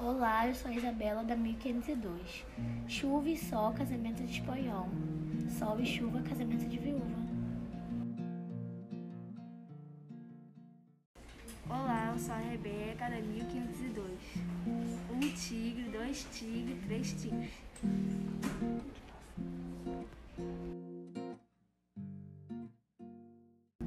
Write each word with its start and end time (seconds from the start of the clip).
Olá, 0.00 0.46
eu 0.46 0.54
sou 0.54 0.70
a 0.70 0.74
Isabela 0.74 1.24
da 1.24 1.34
1502. 1.34 2.44
Chuva 2.86 3.28
e 3.30 3.36
sol, 3.36 3.72
casamento 3.72 4.22
de 4.22 4.30
espanhol. 4.30 4.88
Sol 5.58 5.80
e 5.80 5.84
chuva, 5.84 6.22
casamento 6.22 6.68
de 6.68 6.78
viúva. 6.78 7.18
Olá, 11.68 12.12
eu 12.12 12.18
sou 12.20 12.32
a 12.32 12.38
Rebeca 12.38 13.10
da 13.10 13.20
1502. 13.20 14.08
Um 15.10 15.20
tigre, 15.34 15.90
dois 15.90 16.28
tigres, 16.32 16.80
três 16.86 17.12
tigres. 17.20 17.50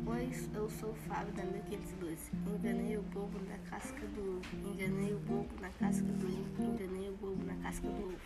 Oi, 0.05 0.29
eu 0.53 0.69
sou 0.69 0.89
o 0.89 0.95
Fábio 1.07 1.33
da 1.35 1.43
1502. 1.45 2.31
Casca 3.71 4.05
do 4.07 4.37
ovo. 4.37 4.69
Enganei 4.69 5.13
o 5.13 5.19
bobo 5.19 5.55
na 5.61 5.69
casca 5.69 6.03
do 6.03 6.27
ovo. 6.27 6.61
Enganei 6.61 7.09
o 7.09 7.15
bobo 7.15 7.43
na 7.45 7.55
casca 7.63 7.87
do 7.87 8.03
ovo. 8.05 8.17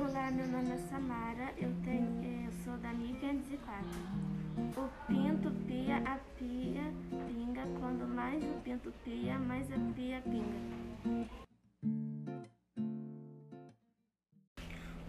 Olá, 0.00 0.30
meu 0.30 0.46
nome 0.46 0.70
é 0.70 0.78
Samara, 0.88 1.52
eu, 1.58 1.70
tenho, 1.84 2.22
eh, 2.22 2.46
eu 2.46 2.52
sou 2.64 2.76
da 2.78 2.92
1504. 2.92 3.88
O 4.76 4.88
pinto 5.08 5.50
pia, 5.66 5.96
a 5.98 6.18
pia 6.38 6.92
pinga, 7.26 7.66
quando 7.80 8.06
mais 8.06 8.44
o 8.44 8.60
pinto 8.62 8.92
pia, 9.04 9.38
mais 9.38 9.66
a 9.72 9.78
pia 9.94 10.22
pinga. 10.22 11.28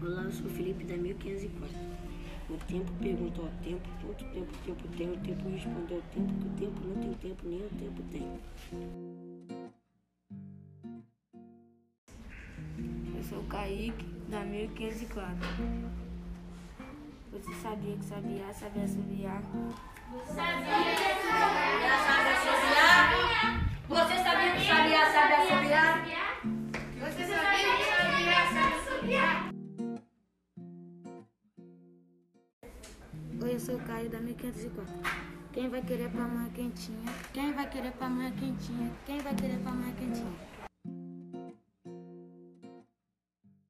Olá, 0.02 0.22
eu 0.22 0.32
sou 0.32 0.46
o 0.46 0.50
Felipe 0.50 0.84
da 0.84 0.96
1504. 0.96 2.23
O 2.50 2.58
tempo 2.66 2.92
perguntou 3.00 3.46
ao 3.46 3.50
tempo, 3.62 3.88
quanto 4.02 4.24
tempo 4.26 4.52
o 4.52 4.58
tempo 4.66 4.88
tem, 4.96 5.10
o 5.10 5.16
tempo 5.20 5.48
respondeu 5.48 5.96
ao 5.96 6.02
tempo, 6.12 6.34
que 6.34 6.46
o 6.46 6.50
tempo 6.50 6.80
não 6.86 6.94
tem 7.02 7.14
tempo, 7.14 7.48
nem 7.48 7.60
o 7.60 7.70
tempo 7.70 8.02
tem. 8.10 8.40
Eu 13.16 13.22
sou 13.24 13.38
o 13.40 13.44
Kaique 13.44 14.04
da 14.28 14.44
1504. 14.44 15.38
Você 17.32 17.54
sabia 17.54 17.96
que 17.96 18.04
sabia, 18.04 18.52
sabia 18.52 18.84
assobiar? 18.84 19.42
Oi, 33.42 33.54
eu 33.54 33.60
sou 33.60 33.74
o 33.74 33.80
Caio 33.80 34.08
da 34.08 34.20
1504. 34.20 34.94
Quem 35.52 35.68
vai 35.68 35.82
querer 35.82 36.08
pamonha 36.10 36.48
quentinha? 36.50 37.12
Quem 37.32 37.52
vai 37.52 37.68
querer 37.68 37.90
pamonha 37.92 38.30
quentinha? 38.30 38.92
Quem 39.04 39.18
vai 39.18 39.34
querer 39.34 39.58
pamonha 39.58 39.92
quentinha? 39.92 40.53